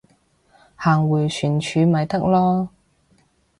[0.75, 2.69] 行迴旋處咪得囉